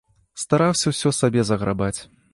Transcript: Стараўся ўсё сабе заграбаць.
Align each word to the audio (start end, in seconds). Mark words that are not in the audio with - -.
Стараўся 0.43 0.93
ўсё 0.95 1.13
сабе 1.19 1.47
заграбаць. 1.51 1.97